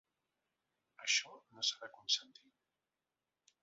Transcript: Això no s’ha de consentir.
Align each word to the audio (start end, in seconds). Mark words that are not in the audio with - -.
Això 1.05 1.35
no 1.51 1.69
s’ha 1.69 1.79
de 1.85 1.93
consentir. 2.01 2.53